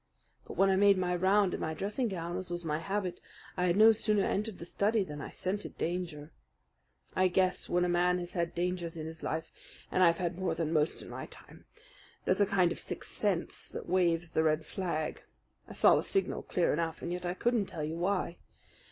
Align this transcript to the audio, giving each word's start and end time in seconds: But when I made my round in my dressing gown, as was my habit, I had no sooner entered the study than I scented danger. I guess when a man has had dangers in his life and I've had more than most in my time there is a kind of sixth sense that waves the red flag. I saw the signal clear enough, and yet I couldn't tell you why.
But 0.47 0.57
when 0.57 0.71
I 0.71 0.75
made 0.77 0.97
my 0.97 1.15
round 1.15 1.53
in 1.53 1.59
my 1.59 1.75
dressing 1.75 2.07
gown, 2.07 2.35
as 2.35 2.49
was 2.49 2.65
my 2.65 2.79
habit, 2.79 3.21
I 3.55 3.65
had 3.65 3.77
no 3.77 3.91
sooner 3.91 4.25
entered 4.25 4.57
the 4.57 4.65
study 4.65 5.03
than 5.03 5.21
I 5.21 5.29
scented 5.29 5.77
danger. 5.77 6.31
I 7.15 7.27
guess 7.27 7.69
when 7.69 7.85
a 7.85 7.87
man 7.87 8.17
has 8.17 8.33
had 8.33 8.55
dangers 8.55 8.97
in 8.97 9.05
his 9.05 9.21
life 9.21 9.51
and 9.91 10.01
I've 10.01 10.17
had 10.17 10.39
more 10.39 10.55
than 10.55 10.73
most 10.73 11.03
in 11.03 11.09
my 11.11 11.27
time 11.27 11.65
there 12.25 12.31
is 12.31 12.41
a 12.41 12.47
kind 12.47 12.71
of 12.71 12.79
sixth 12.79 13.11
sense 13.15 13.69
that 13.69 13.87
waves 13.87 14.31
the 14.31 14.41
red 14.41 14.65
flag. 14.65 15.21
I 15.67 15.73
saw 15.73 15.95
the 15.95 16.01
signal 16.01 16.41
clear 16.41 16.73
enough, 16.73 17.03
and 17.03 17.13
yet 17.13 17.27
I 17.27 17.35
couldn't 17.35 17.67
tell 17.67 17.83
you 17.83 17.97
why. 17.97 18.37